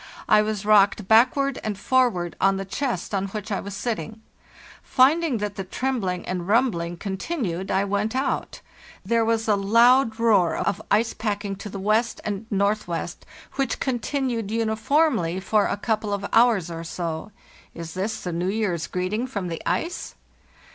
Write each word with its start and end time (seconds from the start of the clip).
I 0.27 0.41
was 0.41 0.65
rocked 0.65 1.07
backward 1.07 1.59
and 1.63 1.77
forward 1.77 2.35
on 2.41 2.57
the 2.57 2.65
chest 2.65 3.13
on 3.13 3.27
which 3.27 3.51
I 3.51 3.59
was 3.59 3.75
sitting. 3.77 4.19
Finding 4.81 5.37
that 5.37 5.57
the 5.57 5.63
trembling 5.63 6.25
and 6.27 6.47
rumbling 6.47 6.97
continued, 6.97 7.69
I 7.69 7.83
went 7.83 8.15
out. 8.15 8.61
There 9.05 9.23
was 9.23 9.47
a 9.47 9.55
loud 9.55 10.19
roar 10.19 10.55
of 10.55 10.81
ice 10.89 11.13
THE 11.13 11.23
NEW 11.23 11.23
VEAR, 11.23 11.29
1895 11.29 11.29
43 11.29 11.29
packing 11.29 11.55
to 11.57 11.69
the 11.69 11.79
west 11.79 12.21
and 12.25 12.47
northwest, 12.49 13.25
which 13.57 13.79
continued 13.79 14.49
uni 14.49 14.75
formly 14.75 15.39
for 15.39 15.67
a 15.67 15.77
couple 15.77 16.13
of 16.15 16.25
hours 16.33 16.71
or 16.71 16.83
so. 16.83 17.31
Is 17.75 17.93
this 17.93 18.21
the 18.23 18.33
New 18.33 18.49
year's 18.49 18.87
greeting 18.87 19.27
from 19.27 19.49
the 19.49 19.61
ice? 19.67 20.15